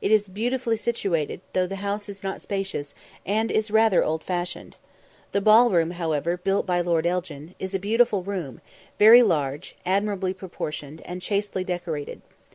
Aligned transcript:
It 0.00 0.10
is 0.10 0.30
beautifully 0.30 0.78
situated, 0.78 1.42
though 1.52 1.66
the 1.66 1.76
house 1.84 2.08
is 2.08 2.22
not 2.22 2.40
spacious, 2.40 2.94
and 3.26 3.50
is 3.50 3.70
rather 3.70 4.02
old 4.02 4.22
fashioned. 4.24 4.76
The 5.32 5.42
ball 5.42 5.68
room, 5.68 5.90
however, 5.90 6.38
built 6.38 6.64
by 6.64 6.80
Lord 6.80 7.04
Elgin, 7.04 7.54
is 7.58 7.74
a 7.74 7.78
beautiful 7.78 8.22
room, 8.22 8.62
very 8.98 9.22
large, 9.22 9.76
admirably 9.84 10.32
proportioned, 10.32 11.02
and 11.04 11.20
chastely 11.20 11.62
decorated. 11.62 12.22